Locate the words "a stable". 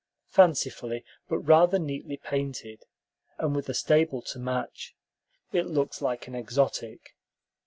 3.69-4.23